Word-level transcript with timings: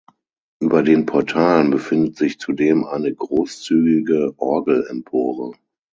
Über 0.59 0.81
den 0.81 1.05
Portalen 1.05 1.69
befindet 1.69 2.17
sich 2.17 2.39
zudem 2.39 2.85
eine 2.85 3.13
großzügige 3.13 4.33
Orgelempore. 4.39 5.53